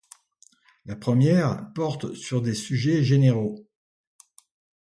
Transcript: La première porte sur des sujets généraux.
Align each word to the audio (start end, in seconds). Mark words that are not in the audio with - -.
La 0.87 0.95
première 0.95 1.71
porte 1.75 2.15
sur 2.15 2.41
des 2.41 2.55
sujets 2.55 3.03
généraux. 3.03 3.67